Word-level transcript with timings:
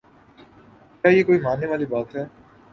کیا 1.03 1.11
یہ 1.11 1.23
کوئی 1.23 1.39
ماننے 1.39 1.67
والی 1.67 1.85
بات 1.85 2.15
ہے؟ 2.15 2.25